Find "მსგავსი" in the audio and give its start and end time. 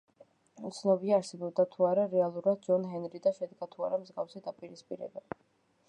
4.07-4.47